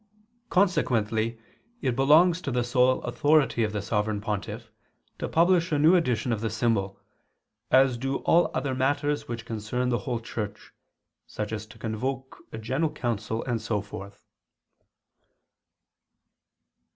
Consequently 0.49 1.39
it 1.83 1.95
belongs 1.95 2.41
to 2.41 2.49
the 2.49 2.63
sole 2.63 3.03
authority 3.03 3.63
of 3.63 3.71
the 3.71 3.83
Sovereign 3.83 4.19
Pontiff 4.19 4.71
to 5.19 5.27
publish 5.29 5.71
a 5.71 5.77
new 5.77 5.93
edition 5.93 6.31
of 6.33 6.41
the 6.41 6.49
symbol, 6.49 6.99
as 7.69 7.99
do 7.99 8.15
all 8.25 8.49
other 8.55 8.73
matters 8.73 9.27
which 9.27 9.45
concern 9.45 9.89
the 9.89 9.99
whole 9.99 10.19
Church, 10.19 10.73
such 11.27 11.53
as 11.53 11.67
to 11.67 11.77
convoke 11.77 12.39
a 12.51 12.57
general 12.57 12.91
council 12.91 13.43
and 13.43 13.61
so 13.61 13.79
forth. 13.79 14.25